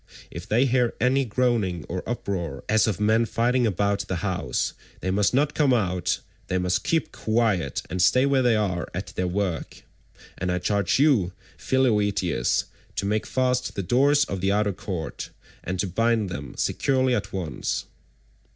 If 0.31 0.47
they 0.49 0.65
hear 0.65 0.95
any 0.99 1.25
groaning 1.25 1.85
or 1.87 2.01
uproar 2.09 2.63
as 2.67 2.87
of 2.87 2.99
men 2.99 3.27
fighting 3.27 3.67
about 3.67 3.99
the 4.07 4.15
house, 4.25 4.73
they 4.99 5.11
must 5.11 5.31
not 5.31 5.53
come 5.53 5.75
out; 5.75 6.21
they 6.47 6.57
must 6.57 6.83
keep 6.83 7.11
quiet, 7.11 7.83
and 7.87 8.01
stay 8.01 8.25
where 8.25 8.41
they 8.41 8.55
are 8.55 8.87
at 8.95 9.13
their 9.15 9.27
work. 9.27 9.83
And 10.39 10.51
I 10.51 10.57
charge 10.57 10.97
you, 10.97 11.33
Philoetius, 11.55 12.63
to 12.95 13.05
make 13.05 13.27
fast 13.27 13.75
the 13.75 13.83
doors 13.83 14.25
of 14.25 14.41
the 14.41 14.51
outer 14.51 14.73
court, 14.73 15.29
and 15.63 15.79
to 15.79 15.85
bind 15.85 16.29
them 16.31 16.55
securely 16.57 17.13
at 17.13 17.31
once." 17.31 17.85